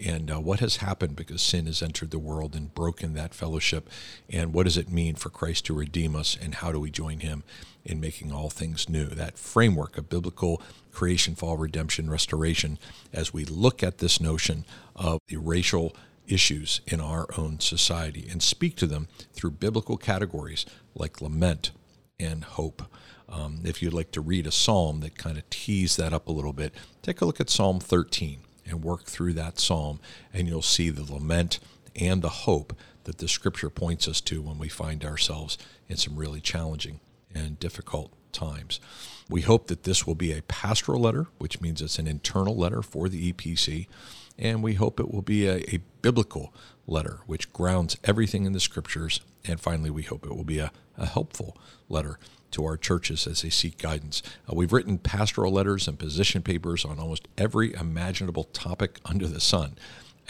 and 0.03 0.31
uh, 0.31 0.39
what 0.39 0.59
has 0.59 0.77
happened 0.77 1.15
because 1.15 1.41
sin 1.41 1.65
has 1.65 1.81
entered 1.81 2.11
the 2.11 2.19
world 2.19 2.55
and 2.55 2.73
broken 2.73 3.13
that 3.13 3.33
fellowship, 3.33 3.89
and 4.29 4.53
what 4.53 4.63
does 4.63 4.77
it 4.77 4.91
mean 4.91 5.15
for 5.15 5.29
Christ 5.29 5.65
to 5.65 5.73
redeem 5.73 6.15
us, 6.15 6.37
and 6.39 6.55
how 6.55 6.71
do 6.71 6.79
we 6.79 6.89
join 6.89 7.19
Him 7.19 7.43
in 7.85 7.99
making 7.99 8.31
all 8.31 8.49
things 8.49 8.89
new? 8.89 9.05
That 9.05 9.37
framework 9.37 9.97
of 9.97 10.09
biblical 10.09 10.61
creation, 10.91 11.35
fall, 11.35 11.57
redemption, 11.57 12.09
restoration, 12.09 12.79
as 13.11 13.33
we 13.33 13.45
look 13.45 13.83
at 13.83 13.99
this 13.99 14.19
notion 14.19 14.65
of 14.95 15.19
the 15.27 15.37
racial 15.37 15.95
issues 16.27 16.81
in 16.87 17.01
our 17.01 17.27
own 17.37 17.59
society 17.59 18.27
and 18.31 18.41
speak 18.41 18.75
to 18.77 18.87
them 18.87 19.07
through 19.33 19.51
biblical 19.51 19.97
categories 19.97 20.65
like 20.95 21.21
lament 21.21 21.71
and 22.19 22.43
hope. 22.43 22.83
Um, 23.29 23.61
if 23.63 23.81
you'd 23.81 23.93
like 23.93 24.11
to 24.11 24.21
read 24.21 24.47
a 24.47 24.51
psalm 24.51 24.99
that 25.01 25.17
kind 25.17 25.37
of 25.37 25.49
tease 25.49 25.95
that 25.95 26.13
up 26.13 26.27
a 26.27 26.31
little 26.31 26.53
bit, 26.53 26.73
take 27.01 27.21
a 27.21 27.25
look 27.25 27.39
at 27.39 27.49
Psalm 27.49 27.79
13 27.79 28.39
and 28.65 28.83
work 28.83 29.05
through 29.05 29.33
that 29.33 29.59
psalm, 29.59 29.99
and 30.33 30.47
you'll 30.47 30.61
see 30.61 30.89
the 30.89 31.11
lament 31.11 31.59
and 31.95 32.21
the 32.21 32.29
hope 32.29 32.77
that 33.03 33.17
the 33.17 33.27
scripture 33.27 33.69
points 33.69 34.07
us 34.07 34.21
to 34.21 34.41
when 34.41 34.57
we 34.57 34.69
find 34.69 35.03
ourselves 35.03 35.57
in 35.87 35.97
some 35.97 36.15
really 36.15 36.39
challenging 36.39 36.99
and 37.33 37.59
difficult 37.59 38.13
times. 38.33 38.79
We 39.29 39.41
hope 39.41 39.67
that 39.67 39.83
this 39.83 40.05
will 40.05 40.15
be 40.15 40.33
a 40.33 40.41
pastoral 40.43 41.01
letter, 41.01 41.27
which 41.37 41.61
means 41.61 41.81
it's 41.81 41.99
an 41.99 42.07
internal 42.07 42.55
letter 42.55 42.81
for 42.81 43.07
the 43.07 43.31
EPC, 43.31 43.87
and 44.37 44.61
we 44.61 44.73
hope 44.73 44.99
it 44.99 45.11
will 45.11 45.21
be 45.21 45.47
a, 45.47 45.57
a 45.73 45.79
biblical 46.01 46.53
letter, 46.85 47.19
which 47.25 47.53
grounds 47.53 47.97
everything 48.03 48.45
in 48.45 48.53
the 48.53 48.59
scriptures. 48.59 49.21
And 49.45 49.59
finally, 49.59 49.89
we 49.89 50.03
hope 50.03 50.25
it 50.25 50.35
will 50.35 50.43
be 50.43 50.59
a, 50.59 50.71
a 50.97 51.05
helpful 51.05 51.57
letter 51.87 52.19
to 52.51 52.65
our 52.65 52.77
churches 52.77 53.25
as 53.27 53.41
they 53.41 53.49
seek 53.49 53.77
guidance. 53.77 54.21
Uh, 54.49 54.55
we've 54.55 54.73
written 54.73 54.97
pastoral 54.97 55.51
letters 55.51 55.87
and 55.87 55.97
position 55.97 56.41
papers 56.41 56.85
on 56.85 56.99
almost 56.99 57.27
every 57.37 57.73
imaginable 57.73 58.45
topic 58.45 58.99
under 59.05 59.27
the 59.27 59.41
sun, 59.41 59.75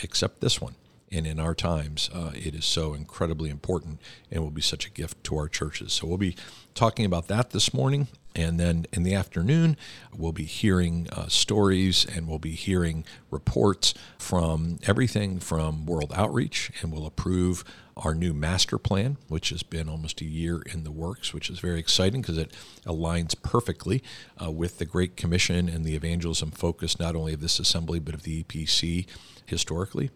except 0.02 0.42
this 0.42 0.62
one. 0.62 0.76
And 1.14 1.28
in 1.28 1.40
our 1.40 1.54
times, 1.54 2.10
uh, 2.12 2.32
it 2.34 2.56
is 2.56 2.66
so 2.66 2.96
incredibly 2.96 3.52
important 3.52 4.02
and 4.32 4.42
will 4.42 4.50
be 4.50 4.62
such 4.62 4.88
a 4.88 4.90
gift 4.90 5.24
to 5.26 5.38
our 5.38 5.48
churches. 5.48 5.94
So 5.94 6.08
we'll 6.08 6.18
be 6.18 6.36
talking 6.74 7.06
about 7.06 7.28
that 7.28 7.52
this 7.52 7.74
morning. 7.74 8.08
And 8.36 8.60
then 8.60 8.88
in 8.92 9.04
the 9.04 9.14
afternoon, 9.14 9.78
we'll 10.16 10.32
be 10.32 10.46
hearing 10.46 11.08
uh, 11.12 11.28
stories 11.28 12.06
and 12.06 12.28
we'll 12.28 12.40
be 12.40 12.56
hearing 12.56 13.06
reports 13.30 13.94
from 14.18 14.80
everything 14.88 15.40
from 15.40 15.86
World 15.86 16.12
Outreach, 16.16 16.72
and 16.82 16.92
we'll 16.92 17.06
approve 17.06 17.64
our 17.96 18.16
new 18.16 18.34
master 18.34 18.80
plan, 18.80 19.18
which 19.28 19.50
has 19.50 19.62
been 19.62 19.88
almost 19.88 20.20
a 20.22 20.26
year 20.26 20.64
in 20.74 20.84
the 20.84 20.92
works, 20.92 21.32
which 21.32 21.50
is 21.50 21.60
very 21.60 21.80
exciting 21.80 22.22
because 22.22 22.40
it 22.40 22.52
aligns 22.86 23.40
perfectly 23.44 24.02
uh, 24.44 24.50
with 24.50 24.80
the 24.80 24.86
Great 24.86 25.16
Commission 25.16 25.70
and 25.70 25.86
the 25.86 25.96
evangelism 25.96 26.50
focus 26.50 27.00
not 27.00 27.16
only 27.16 27.34
of 27.34 27.42
this 27.42 27.60
assembly 27.60 28.00
but 28.00 28.16
of 28.16 28.24
the 28.24 28.44
EPC 28.44 29.06
historically. 29.46 30.10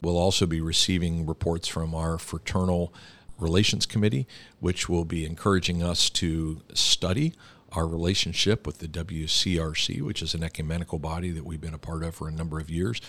We'll 0.00 0.18
also 0.18 0.46
be 0.46 0.60
receiving 0.60 1.26
reports 1.26 1.66
from 1.66 1.94
our 1.94 2.18
fraternal 2.18 2.94
relations 3.38 3.86
committee, 3.86 4.28
which 4.60 4.88
will 4.88 5.04
be 5.04 5.24
encouraging 5.24 5.82
us 5.82 6.08
to 6.10 6.60
study 6.72 7.32
our 7.74 7.86
relationship 7.86 8.66
with 8.66 8.78
the 8.78 8.88
WCRC, 8.88 10.00
which 10.02 10.22
is 10.22 10.34
an 10.34 10.42
ecumenical 10.42 10.98
body 10.98 11.30
that 11.30 11.44
we've 11.44 11.60
been 11.60 11.74
a 11.74 11.78
part 11.78 12.02
of 12.02 12.14
for 12.14 12.28
a 12.28 12.32
number 12.32 12.60
of 12.60 12.70
years, 12.70 13.00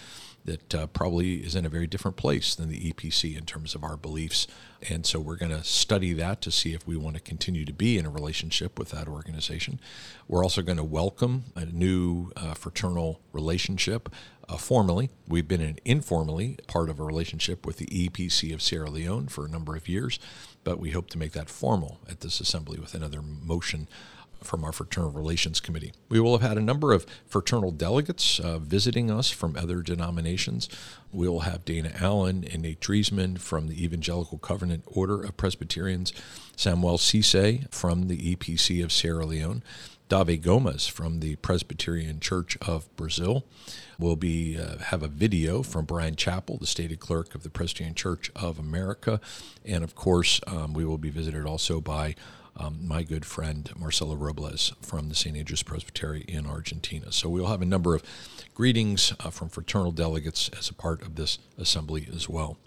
that 0.45 0.75
uh, 0.75 0.87
probably 0.87 1.37
is 1.37 1.55
in 1.55 1.65
a 1.65 1.69
very 1.69 1.87
different 1.87 2.17
place 2.17 2.53
than 2.53 2.69
the 2.69 2.91
EPC 2.91 3.35
in 3.35 3.45
terms 3.45 3.73
of 3.73 3.83
our 3.83 3.97
beliefs. 3.97 4.47
And 4.87 5.05
so 5.05 5.19
we're 5.19 5.37
going 5.37 5.51
to 5.51 5.63
study 5.63 6.13
that 6.13 6.41
to 6.43 6.51
see 6.51 6.73
if 6.73 6.85
we 6.87 6.95
want 6.95 7.15
to 7.15 7.21
continue 7.21 7.65
to 7.65 7.73
be 7.73 7.97
in 7.97 8.05
a 8.05 8.09
relationship 8.09 8.77
with 8.77 8.89
that 8.89 9.07
organization. 9.07 9.79
We're 10.27 10.43
also 10.43 10.61
going 10.61 10.77
to 10.77 10.83
welcome 10.83 11.45
a 11.55 11.65
new 11.65 12.31
uh, 12.35 12.53
fraternal 12.53 13.19
relationship 13.33 14.09
uh, 14.47 14.57
formally. 14.57 15.09
We've 15.27 15.47
been 15.47 15.61
an 15.61 15.79
informally 15.83 16.59
part 16.67 16.89
of 16.89 16.99
a 16.99 17.03
relationship 17.03 17.65
with 17.65 17.77
the 17.77 17.87
EPC 17.87 18.53
of 18.53 18.61
Sierra 18.61 18.91
Leone 18.91 19.27
for 19.27 19.45
a 19.45 19.49
number 19.49 19.75
of 19.75 19.89
years, 19.89 20.19
but 20.63 20.79
we 20.79 20.91
hope 20.91 21.09
to 21.09 21.17
make 21.17 21.31
that 21.31 21.49
formal 21.49 21.99
at 22.07 22.21
this 22.21 22.39
assembly 22.39 22.79
with 22.79 22.93
another 22.93 23.21
motion 23.23 23.87
from 24.43 24.63
our 24.63 24.71
Fraternal 24.71 25.11
Relations 25.11 25.59
Committee. 25.59 25.93
We 26.09 26.19
will 26.19 26.37
have 26.37 26.47
had 26.47 26.57
a 26.57 26.61
number 26.61 26.93
of 26.93 27.05
fraternal 27.25 27.71
delegates 27.71 28.39
uh, 28.39 28.59
visiting 28.59 29.09
us 29.09 29.29
from 29.29 29.55
other 29.55 29.81
denominations. 29.81 30.69
We 31.11 31.27
will 31.27 31.41
have 31.41 31.65
Dana 31.65 31.91
Allen 31.99 32.45
and 32.51 32.63
Nate 32.63 32.79
Driesman 32.79 33.39
from 33.39 33.67
the 33.67 33.83
Evangelical 33.83 34.37
Covenant 34.37 34.83
Order 34.87 35.23
of 35.23 35.37
Presbyterians, 35.37 36.13
Samuel 36.55 36.97
Cisse 36.97 37.71
from 37.73 38.07
the 38.07 38.35
EPC 38.35 38.83
of 38.83 38.91
Sierra 38.91 39.25
Leone, 39.25 39.63
Dave 40.07 40.41
Gomez 40.41 40.87
from 40.87 41.19
the 41.19 41.35
Presbyterian 41.37 42.19
Church 42.19 42.57
of 42.61 42.93
Brazil. 42.95 43.43
We'll 43.97 44.15
be 44.15 44.57
uh, 44.57 44.77
have 44.77 45.01
a 45.01 45.07
video 45.07 45.63
from 45.63 45.85
Bryan 45.85 46.15
Chapell, 46.15 46.59
the 46.59 46.67
stated 46.67 46.99
clerk 46.99 47.33
of 47.33 47.43
the 47.43 47.49
Presbyterian 47.49 47.95
Church 47.95 48.29
of 48.35 48.59
America, 48.59 49.19
and 49.63 49.83
of 49.83 49.95
course, 49.95 50.39
um, 50.45 50.73
we 50.73 50.85
will 50.85 50.97
be 50.97 51.09
visited 51.09 51.45
also 51.45 51.81
by 51.81 52.15
um, 52.57 52.79
my 52.81 53.03
good 53.03 53.25
friend 53.25 53.69
Marcelo 53.77 54.15
Robles 54.15 54.73
from 54.81 55.09
the 55.09 55.15
St. 55.15 55.35
Andrews 55.35 55.63
Presbytery 55.63 56.21
in 56.27 56.45
Argentina. 56.45 57.11
So 57.11 57.29
we'll 57.29 57.47
have 57.47 57.61
a 57.61 57.65
number 57.65 57.95
of 57.95 58.03
greetings 58.53 59.13
uh, 59.19 59.29
from 59.29 59.49
fraternal 59.49 59.91
delegates 59.91 60.49
as 60.57 60.69
a 60.69 60.73
part 60.73 61.01
of 61.01 61.15
this 61.15 61.39
assembly 61.57 62.07
as 62.13 62.29
well. 62.29 62.57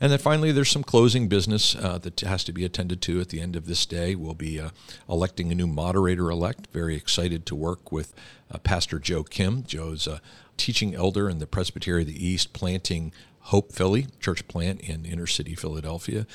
And 0.00 0.12
then 0.12 0.18
finally, 0.18 0.52
there's 0.52 0.70
some 0.70 0.84
closing 0.84 1.28
business 1.28 1.74
uh, 1.74 1.98
that 1.98 2.20
has 2.20 2.44
to 2.44 2.52
be 2.52 2.64
attended 2.64 3.00
to 3.02 3.20
at 3.20 3.30
the 3.30 3.40
end 3.40 3.56
of 3.56 3.66
this 3.66 3.86
day. 3.86 4.14
We'll 4.14 4.34
be 4.34 4.60
uh, 4.60 4.70
electing 5.08 5.50
a 5.50 5.54
new 5.54 5.66
moderator 5.66 6.30
elect. 6.30 6.68
Very 6.72 6.96
excited 6.96 7.46
to 7.46 7.54
work 7.54 7.90
with 7.90 8.12
uh, 8.50 8.58
Pastor 8.58 8.98
Joe 8.98 9.22
Kim. 9.22 9.64
Joe's 9.64 10.06
a 10.06 10.20
teaching 10.56 10.94
elder 10.94 11.28
in 11.30 11.38
the 11.38 11.46
Presbytery 11.46 12.02
of 12.02 12.08
the 12.08 12.26
East, 12.26 12.52
planting 12.52 13.12
Hope 13.48 13.72
Philly 13.72 14.06
church 14.20 14.48
plant 14.48 14.80
in 14.80 15.04
inner 15.04 15.26
city 15.26 15.54
Philadelphia. 15.54 16.26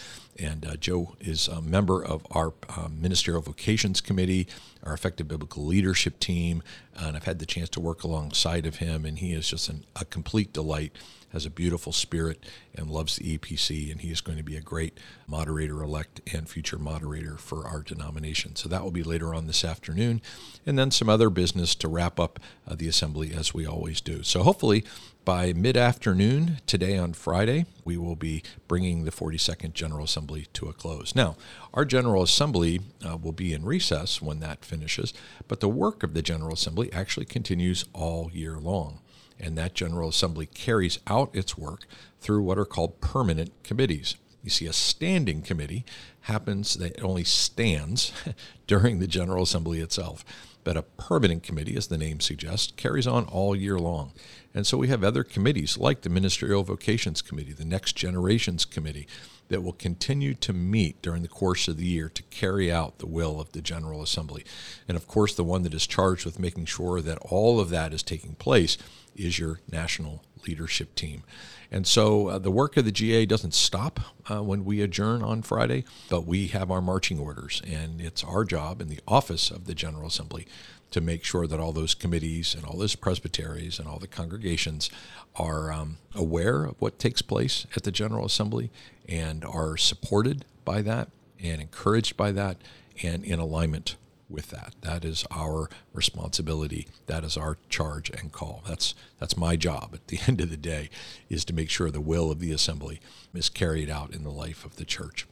And 0.41 0.65
uh, 0.65 0.75
Joe 0.75 1.15
is 1.19 1.47
a 1.47 1.61
member 1.61 2.03
of 2.03 2.25
our 2.31 2.53
uh, 2.69 2.87
Ministerial 2.89 3.41
Vocations 3.41 4.01
Committee, 4.01 4.47
our 4.83 4.93
Effective 4.93 5.27
Biblical 5.27 5.65
Leadership 5.65 6.19
team, 6.19 6.63
and 6.95 7.15
I've 7.15 7.25
had 7.25 7.39
the 7.39 7.45
chance 7.45 7.69
to 7.69 7.79
work 7.79 8.03
alongside 8.03 8.65
of 8.65 8.77
him, 8.77 9.05
and 9.05 9.19
he 9.19 9.33
is 9.33 9.49
just 9.49 9.69
an, 9.69 9.85
a 9.95 10.05
complete 10.05 10.53
delight 10.53 10.93
has 11.31 11.45
a 11.45 11.49
beautiful 11.49 11.91
spirit 11.91 12.43
and 12.75 12.89
loves 12.89 13.15
the 13.15 13.37
EPC, 13.37 13.91
and 13.91 14.01
he 14.01 14.11
is 14.11 14.21
going 14.21 14.37
to 14.37 14.43
be 14.43 14.55
a 14.55 14.61
great 14.61 14.99
moderator 15.27 15.81
elect 15.83 16.21
and 16.33 16.49
future 16.49 16.77
moderator 16.77 17.37
for 17.37 17.67
our 17.67 17.81
denomination. 17.81 18.55
So 18.55 18.69
that 18.69 18.83
will 18.83 18.91
be 18.91 19.03
later 19.03 19.33
on 19.33 19.47
this 19.47 19.63
afternoon, 19.63 20.21
and 20.65 20.77
then 20.77 20.91
some 20.91 21.09
other 21.09 21.29
business 21.29 21.75
to 21.75 21.87
wrap 21.87 22.19
up 22.19 22.39
uh, 22.67 22.75
the 22.75 22.87
assembly 22.87 23.33
as 23.33 23.53
we 23.53 23.65
always 23.65 24.01
do. 24.01 24.23
So 24.23 24.43
hopefully 24.43 24.83
by 25.25 25.53
mid 25.53 25.77
afternoon 25.77 26.59
today 26.65 26.97
on 26.97 27.13
Friday, 27.13 27.65
we 27.85 27.97
will 27.97 28.15
be 28.15 28.41
bringing 28.67 29.03
the 29.03 29.11
42nd 29.11 29.73
General 29.73 30.05
Assembly 30.05 30.28
to 30.53 30.69
a 30.69 30.73
close. 30.73 31.15
Now, 31.15 31.35
our 31.73 31.85
General 31.85 32.23
Assembly 32.23 32.81
uh, 33.05 33.17
will 33.17 33.31
be 33.31 33.53
in 33.53 33.65
recess 33.65 34.21
when 34.21 34.39
that 34.39 34.63
finishes, 34.63 35.13
but 35.47 35.59
the 35.59 35.69
work 35.69 36.03
of 36.03 36.13
the 36.13 36.21
General 36.21 36.53
Assembly 36.53 36.91
actually 36.93 37.25
continues 37.25 37.85
all 37.93 38.29
year 38.33 38.57
long 38.57 38.99
and 39.39 39.57
that 39.57 39.73
General 39.73 40.09
Assembly 40.09 40.45
carries 40.45 40.99
out 41.07 41.33
its 41.33 41.57
work 41.57 41.85
through 42.19 42.43
what 42.43 42.57
are 42.57 42.65
called 42.65 42.99
permanent 42.99 43.51
committees. 43.63 44.15
You 44.43 44.49
see, 44.49 44.65
a 44.65 44.73
standing 44.73 45.41
committee 45.41 45.85
happens 46.21 46.75
that 46.75 47.01
only 47.01 47.23
stands 47.23 48.11
during 48.67 48.99
the 48.99 49.07
General 49.07 49.43
Assembly 49.43 49.79
itself. 49.79 50.25
But 50.63 50.77
a 50.77 50.83
permanent 50.83 51.43
committee, 51.43 51.77
as 51.77 51.87
the 51.87 51.97
name 51.97 52.19
suggests, 52.19 52.73
carries 52.75 53.07
on 53.07 53.25
all 53.25 53.55
year 53.55 53.79
long. 53.79 54.11
And 54.59 54.67
so 54.67 54.77
we 54.77 54.89
have 54.89 55.05
other 55.05 55.23
committees 55.23 55.77
like 55.77 56.01
the 56.01 56.09
Ministerial 56.09 56.65
Vocations 56.65 57.21
Committee, 57.21 57.53
the 57.53 57.63
Next 57.63 57.95
Generations 57.95 58.65
Committee, 58.65 59.07
that 59.47 59.63
will 59.63 59.71
continue 59.71 60.33
to 60.33 60.51
meet 60.51 61.01
during 61.01 61.21
the 61.21 61.29
course 61.29 61.69
of 61.69 61.77
the 61.77 61.85
year 61.85 62.09
to 62.09 62.23
carry 62.23 62.69
out 62.69 62.97
the 62.97 63.07
will 63.07 63.39
of 63.39 63.53
the 63.53 63.61
General 63.61 64.01
Assembly. 64.01 64.43
And 64.85 64.97
of 64.97 65.07
course, 65.07 65.33
the 65.33 65.45
one 65.45 65.63
that 65.63 65.73
is 65.73 65.87
charged 65.87 66.25
with 66.25 66.39
making 66.39 66.65
sure 66.65 66.99
that 66.99 67.19
all 67.19 67.61
of 67.61 67.69
that 67.69 67.93
is 67.93 68.03
taking 68.03 68.35
place 68.35 68.77
is 69.15 69.39
your 69.39 69.61
national 69.71 70.25
leadership 70.45 70.93
team. 70.93 71.23
And 71.71 71.87
so 71.87 72.27
uh, 72.27 72.37
the 72.37 72.51
work 72.51 72.75
of 72.75 72.83
the 72.83 72.91
GA 72.91 73.25
doesn't 73.25 73.53
stop 73.53 74.01
uh, 74.29 74.43
when 74.43 74.65
we 74.65 74.81
adjourn 74.81 75.23
on 75.23 75.41
Friday, 75.41 75.85
but 76.09 76.25
we 76.25 76.47
have 76.47 76.69
our 76.69 76.81
marching 76.81 77.17
orders, 77.17 77.61
and 77.65 78.01
it's 78.01 78.25
our 78.25 78.43
job 78.43 78.81
in 78.81 78.89
the 78.89 78.99
office 79.07 79.51
of 79.51 79.67
the 79.67 79.75
General 79.75 80.07
Assembly 80.07 80.47
to 80.91 81.01
make 81.01 81.23
sure 81.23 81.47
that 81.47 81.59
all 81.59 81.71
those 81.71 81.93
committees 81.93 82.55
and 82.55 82.65
all 82.65 82.77
those 82.77 82.95
presbyteries 82.95 83.79
and 83.79 83.87
all 83.87 83.99
the 83.99 84.07
congregations 84.07 84.89
are 85.35 85.71
um, 85.71 85.97
aware 86.15 86.65
of 86.65 86.75
what 86.79 86.99
takes 86.99 87.21
place 87.21 87.65
at 87.75 87.83
the 87.83 87.91
General 87.91 88.25
Assembly 88.25 88.71
and 89.07 89.45
are 89.45 89.77
supported 89.77 90.45
by 90.65 90.81
that 90.81 91.09
and 91.41 91.61
encouraged 91.61 92.17
by 92.17 92.31
that 92.31 92.57
and 93.03 93.23
in 93.23 93.39
alignment 93.39 93.95
with 94.29 94.49
that. 94.51 94.75
That 94.81 95.03
is 95.03 95.25
our 95.31 95.69
responsibility. 95.93 96.87
That 97.07 97.23
is 97.23 97.35
our 97.35 97.57
charge 97.69 98.11
and 98.11 98.31
call. 98.31 98.63
That's 98.67 98.93
that's 99.19 99.35
my 99.35 99.55
job 99.55 99.91
at 99.93 100.07
the 100.07 100.19
end 100.27 100.39
of 100.39 100.49
the 100.49 100.57
day 100.57 100.89
is 101.29 101.43
to 101.45 101.53
make 101.53 101.69
sure 101.69 101.89
the 101.89 101.99
will 101.99 102.31
of 102.31 102.39
the 102.39 102.51
assembly 102.51 102.99
is 103.33 103.49
carried 103.49 103.89
out 103.89 104.13
in 104.13 104.23
the 104.23 104.29
life 104.29 104.65
of 104.65 104.75
the 104.75 104.85
church. 104.85 105.27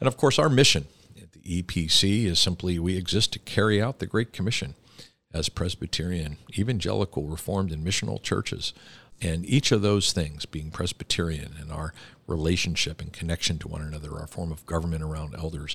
And 0.00 0.06
of 0.06 0.16
course 0.16 0.38
our 0.38 0.48
mission 0.48 0.86
at 1.20 1.32
the 1.32 1.62
EPC 1.62 2.26
is 2.26 2.38
simply 2.38 2.78
we 2.78 2.96
exist 2.96 3.32
to 3.32 3.38
carry 3.40 3.82
out 3.82 3.98
the 3.98 4.06
great 4.06 4.32
commission 4.32 4.74
as 5.36 5.48
Presbyterian, 5.48 6.38
evangelical, 6.56 7.24
reformed 7.24 7.70
and 7.70 7.86
missional 7.86 8.22
churches. 8.22 8.72
And 9.20 9.46
each 9.46 9.72
of 9.72 9.82
those 9.82 10.12
things, 10.12 10.44
being 10.44 10.70
Presbyterian 10.70 11.54
and 11.60 11.70
our 11.72 11.94
relationship 12.26 13.00
and 13.00 13.12
connection 13.12 13.58
to 13.58 13.68
one 13.68 13.80
another, 13.80 14.12
our 14.18 14.26
form 14.26 14.52
of 14.52 14.66
government 14.66 15.02
around 15.02 15.34
elders, 15.34 15.74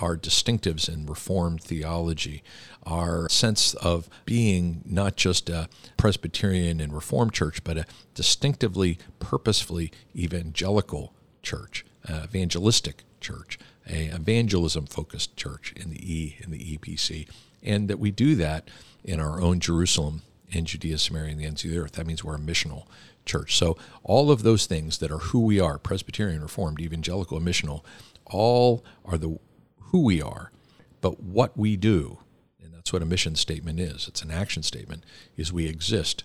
our 0.00 0.16
distinctives 0.16 0.88
in 0.88 1.06
Reformed 1.06 1.62
theology, 1.62 2.42
our 2.84 3.28
sense 3.28 3.74
of 3.74 4.08
being 4.24 4.82
not 4.84 5.16
just 5.16 5.48
a 5.48 5.68
Presbyterian 5.96 6.80
and 6.80 6.92
Reformed 6.92 7.32
church, 7.32 7.62
but 7.62 7.78
a 7.78 7.86
distinctively, 8.14 8.98
purposefully 9.20 9.92
evangelical 10.16 11.12
church, 11.42 11.84
uh, 12.08 12.22
evangelistic 12.24 13.04
church, 13.20 13.58
a 13.88 14.06
evangelism 14.06 14.86
focused 14.86 15.36
church 15.36 15.72
in 15.76 15.90
the 15.90 16.12
E 16.12 16.36
in 16.40 16.50
the 16.50 16.76
EPC, 16.76 17.28
and 17.62 17.88
that 17.88 17.98
we 17.98 18.10
do 18.10 18.34
that 18.36 18.68
in 19.04 19.20
our 19.20 19.40
own 19.40 19.60
Jerusalem 19.60 20.22
and 20.52 20.66
Judea, 20.66 20.98
Samaria, 20.98 21.30
and 21.30 21.40
the 21.40 21.44
ends 21.44 21.64
of 21.64 21.70
the 21.70 21.78
earth. 21.78 21.92
That 21.92 22.06
means 22.06 22.24
we're 22.24 22.36
a 22.36 22.40
missional 22.40 22.86
church. 23.24 23.56
So 23.56 23.76
all 24.02 24.30
of 24.30 24.42
those 24.42 24.66
things 24.66 24.98
that 24.98 25.10
are 25.10 25.18
who 25.18 25.40
we 25.40 25.60
are, 25.60 25.78
Presbyterian, 25.78 26.42
Reformed, 26.42 26.80
Evangelical, 26.80 27.36
and 27.36 27.46
missional, 27.46 27.84
all 28.26 28.84
are 29.04 29.18
the 29.18 29.38
who 29.90 30.02
we 30.02 30.20
are. 30.22 30.50
But 31.00 31.22
what 31.22 31.56
we 31.56 31.76
do, 31.76 32.18
and 32.62 32.74
that's 32.74 32.92
what 32.92 33.02
a 33.02 33.06
mission 33.06 33.36
statement 33.36 33.80
is, 33.80 34.08
it's 34.08 34.22
an 34.22 34.30
action 34.30 34.62
statement, 34.62 35.04
is 35.36 35.52
we 35.52 35.66
exist 35.66 36.24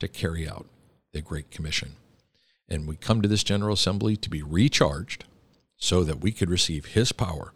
to 0.00 0.08
carry 0.08 0.48
out 0.48 0.66
the 1.12 1.20
Great 1.20 1.50
Commission. 1.50 1.96
And 2.68 2.86
we 2.86 2.96
come 2.96 3.22
to 3.22 3.28
this 3.28 3.44
General 3.44 3.74
Assembly 3.74 4.16
to 4.16 4.30
be 4.30 4.42
recharged 4.42 5.24
so 5.76 6.02
that 6.04 6.20
we 6.20 6.32
could 6.32 6.50
receive 6.50 6.86
His 6.86 7.12
power 7.12 7.52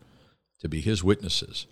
to 0.60 0.68
be 0.68 0.80
His 0.80 1.02
witnesses 1.02 1.66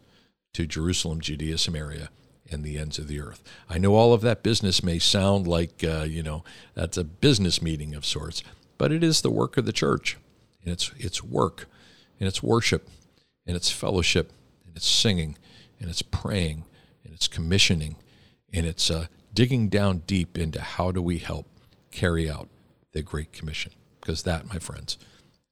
to 0.59 0.67
Jerusalem, 0.67 1.21
Judea, 1.21 1.57
Samaria, 1.57 2.11
and 2.51 2.65
the 2.65 2.79
ends 2.79 2.99
of 2.99 3.07
the 3.07 3.21
earth. 3.21 3.45
I 3.71 3.79
know 3.79 3.95
all 3.95 4.13
of 4.13 4.23
that 4.23 4.43
business 4.43 4.83
may 4.83 4.99
sound 4.99 5.47
like, 5.47 5.85
uh, 5.85 6.03
you 6.03 6.21
know, 6.21 6.43
that's 6.75 6.97
a 6.97 7.05
business 7.05 7.63
meeting 7.63 7.95
of 7.95 8.05
sorts, 8.05 8.43
but 8.77 8.91
it 8.91 9.05
is 9.05 9.21
the 9.21 9.31
work 9.31 9.57
of 9.57 9.67
the 9.67 9.73
church. 9.73 10.17
And 10.65 10.73
it's, 10.73 10.91
it's 10.97 11.23
work, 11.23 11.69
and 12.19 12.27
it's 12.27 12.43
worship, 12.43 12.89
and 13.47 13.55
it's 13.55 13.71
fellowship, 13.71 14.33
and 14.67 14.75
it's 14.75 14.89
singing, 14.89 15.39
and 15.79 15.89
it's 15.89 16.03
praying, 16.03 16.65
and 17.05 17.15
it's 17.15 17.29
commissioning, 17.29 17.95
and 18.53 18.67
it's 18.67 18.91
uh, 18.91 19.07
digging 19.33 19.69
down 19.69 20.03
deep 20.09 20.37
into 20.37 20.61
how 20.61 20.91
do 20.91 21.01
we 21.01 21.19
help 21.19 21.47
carry 21.93 22.29
out 22.29 22.49
the 22.91 23.03
Great 23.03 23.31
Commission. 23.33 23.71
Because 24.01 24.25
that, 24.25 24.49
my 24.49 24.59
friends, 24.59 24.99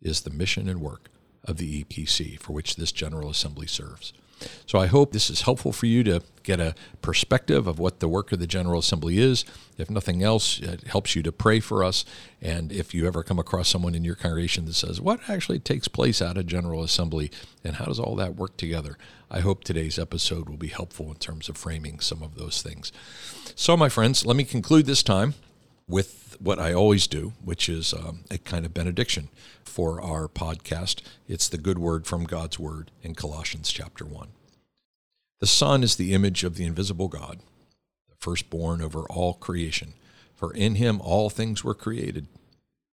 is 0.03 0.23
the 0.23 0.31
mission 0.31 0.69
and 0.69 0.81
work 0.81 1.11
of 1.45 1.59
the 1.59 1.85
EPC 1.85 2.41
for 2.41 2.55
which 2.55 2.75
this 2.75 2.91
General 2.91 3.31
Assembly 3.31 3.69
serves. 3.69 4.13
So 4.67 4.79
I 4.79 4.87
hope 4.87 5.13
this 5.13 5.31
is 5.31 5.43
helpful 5.43 5.73
for 5.73 5.87
you 5.87 6.05
to 6.05 6.23
get 6.43 6.61
a 6.61 6.75
perspective 7.03 7.67
of 7.67 7.79
what 7.79 8.01
the 8.01 8.09
work 8.09 8.33
of 8.33 8.39
the 8.39 8.47
General 8.47 8.81
Assembly 8.81 9.19
is. 9.19 9.45
If 9.79 9.91
nothing 9.91 10.23
else, 10.23 10.61
it 10.61 10.85
helps 10.87 11.17
you 11.17 11.23
to 11.23 11.33
pray 11.33 11.61
for 11.61 11.83
us. 11.83 12.05
And 12.41 12.71
if 12.73 12.95
you 12.95 13.07
ever 13.07 13.23
come 13.23 13.39
across 13.39 13.69
someone 13.69 13.95
in 13.95 14.05
your 14.05 14.15
congregation 14.15 14.65
that 14.67 14.75
says, 14.75 15.01
What 15.01 15.21
actually 15.29 15.59
takes 15.59 15.89
place 15.89 16.23
at 16.23 16.39
a 16.39 16.45
General 16.45 16.83
Assembly 16.83 17.31
and 17.65 17.77
how 17.77 17.87
does 17.87 17.99
all 17.99 18.15
that 18.17 18.37
work 18.37 18.57
together? 18.57 18.97
I 19.31 19.41
hope 19.41 19.65
today's 19.65 19.99
episode 19.99 20.49
will 20.49 20.57
be 20.57 20.69
helpful 20.69 21.09
in 21.09 21.17
terms 21.17 21.49
of 21.49 21.57
framing 21.57 22.01
some 22.01 22.23
of 22.23 22.37
those 22.37 22.63
things. 22.63 22.93
So, 23.55 23.77
my 23.77 23.89
friends, 23.89 24.25
let 24.25 24.37
me 24.37 24.45
conclude 24.45 24.87
this 24.87 25.03
time 25.03 25.35
what 26.41 26.59
I 26.59 26.73
always 26.73 27.07
do, 27.07 27.33
which 27.45 27.69
is 27.69 27.93
um, 27.93 28.25
a 28.31 28.39
kind 28.39 28.67
of 28.67 28.75
benediction 28.75 29.29
for 29.65 30.01
our 30.01 30.29
podcast. 30.29 31.03
It's 31.29 31.49
the 31.49 31.59
good 31.59 31.79
word 31.79 32.07
from 32.07 32.25
God's 32.25 32.59
word 32.59 32.91
in 33.03 33.15
Colossians 33.15 33.71
chapter 33.71 34.05
1. 34.05 34.29
The 35.41 35.47
Son 35.47 35.83
is 35.83 35.97
the 35.97 36.15
image 36.15 36.45
of 36.45 36.57
the 36.57 36.65
invisible 36.65 37.09
God, 37.09 37.41
the 38.09 38.17
firstborn 38.19 38.81
over 38.81 39.03
all 39.03 39.35
creation. 39.35 39.95
For 40.35 40.53
in 40.53 40.77
him 40.77 41.01
all 41.01 41.31
things 41.31 41.63
were 41.63 41.75
created, 41.75 42.27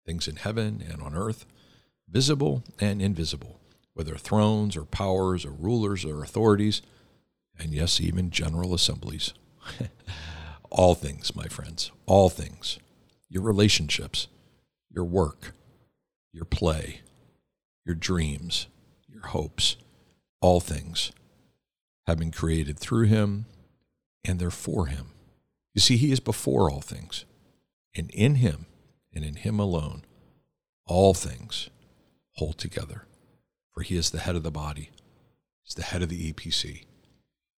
things 0.05 0.27
in 0.27 0.37
heaven 0.37 0.83
and 0.87 1.01
on 1.01 1.15
earth, 1.15 1.45
visible 2.09 2.63
and 2.79 3.01
invisible, 3.01 3.59
whether 3.93 4.15
thrones 4.15 4.75
or 4.75 4.85
powers 4.85 5.45
or 5.45 5.51
rulers 5.51 6.05
or 6.05 6.23
authorities, 6.23 6.81
and 7.59 7.73
yes, 7.73 8.01
even 8.01 8.31
general 8.31 8.73
assemblies. 8.73 9.33
all 10.71 10.95
things, 10.95 11.35
my 11.35 11.45
friends, 11.45 11.91
all 12.05 12.29
things 12.29 12.79
your 13.31 13.41
relationships, 13.41 14.27
your 14.93 15.05
work, 15.05 15.53
your 16.33 16.43
play, 16.43 16.99
your 17.85 17.95
dreams, 17.95 18.67
your 19.07 19.27
hopes, 19.27 19.77
all 20.41 20.59
things 20.59 21.13
have 22.07 22.19
been 22.19 22.31
created 22.31 22.77
through 22.77 23.05
him 23.05 23.45
and 24.25 24.37
they're 24.37 24.51
for 24.51 24.87
him. 24.87 25.11
You 25.73 25.79
see, 25.79 25.95
he 25.95 26.11
is 26.11 26.19
before 26.19 26.69
all 26.69 26.81
things, 26.81 27.23
and 27.95 28.09
in 28.11 28.35
him 28.35 28.65
and 29.13 29.23
in 29.23 29.35
him 29.35 29.59
alone, 29.59 30.03
all 30.85 31.13
things 31.13 31.69
hold 32.33 32.57
together. 32.57 33.05
For 33.73 33.81
he 33.81 33.95
is 33.95 34.09
the 34.09 34.19
head 34.19 34.35
of 34.35 34.43
the 34.43 34.51
body, 34.51 34.89
he's 35.63 35.75
the 35.75 35.83
head 35.83 36.01
of 36.03 36.09
the 36.09 36.33
EPC, 36.33 36.83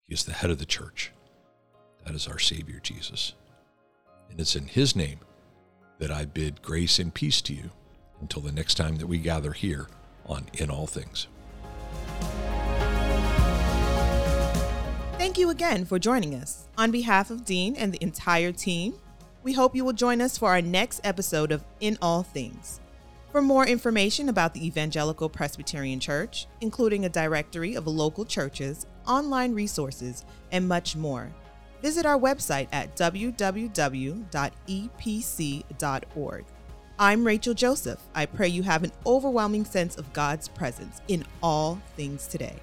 he 0.02 0.12
is 0.12 0.25
the 0.25 0.35
head 0.35 0.50
of 0.50 0.59
the 0.59 0.67
church. 0.67 1.12
That 2.05 2.14
is 2.14 2.29
our 2.29 2.38
Savior 2.38 2.79
Jesus. 2.83 3.33
And 4.29 4.38
it's 4.38 4.57
in 4.57 4.66
his 4.66 4.94
name 4.94 5.20
that 6.03 6.11
I 6.11 6.25
bid 6.25 6.62
grace 6.62 6.99
and 6.99 7.15
peace 7.15 7.41
to 7.43 7.55
you 7.55 7.71
until 8.21 8.43
the 8.43 8.51
next 8.51 8.75
time 8.75 8.97
that 8.97 9.07
we 9.07 9.19
gather 9.19 9.53
here 9.53 9.87
on 10.27 10.47
In 10.53 10.69
All 10.69 10.88
Things. 10.88 11.29
Thank 15.17 15.38
you 15.38 15.49
again 15.49 15.85
for 15.85 16.01
joining 16.01 16.35
us. 16.35 16.67
On 16.77 16.91
behalf 16.91 17.31
of 17.31 17.45
Dean 17.45 17.77
and 17.77 17.93
the 17.93 18.03
entire 18.03 18.51
team, 18.51 18.95
we 19.45 19.53
hope 19.53 19.77
you 19.77 19.85
will 19.85 19.93
join 19.93 20.21
us 20.21 20.37
for 20.37 20.49
our 20.49 20.61
next 20.61 21.01
episode 21.05 21.53
of 21.53 21.62
In 21.79 21.97
All 22.03 22.25
Things. 22.25 22.81
For 23.31 23.41
more 23.41 23.65
information 23.65 24.29
about 24.29 24.55
the 24.55 24.67
Evangelical 24.67 25.29
Presbyterian 25.29 26.01
Church, 26.01 26.49
including 26.61 27.05
a 27.05 27.11
directory 27.11 27.77
of 27.77 27.87
local 27.87 28.25
churches, 28.25 28.87
online 29.07 29.55
resources, 29.55 30.25
and 30.51 30.67
much 30.67 30.97
more, 30.97 31.31
visit 31.83 32.07
our 32.07 32.18
website 32.18 32.68
at 32.73 32.97
www.epc.org. 32.97 33.35
I'm 36.99 37.27
Rachel 37.27 37.55
Joseph. 37.55 38.01
I 38.14 38.27
pray 38.27 38.49
you 38.49 38.62
have 38.62 38.85
an 38.85 38.92
overwhelming 39.05 39.64
sense 39.64 39.97
of 39.97 40.12
God's 40.12 40.47
presence 40.47 41.01
in 41.09 41.25
all 41.42 41.81
things 41.97 42.29
today. 42.29 42.57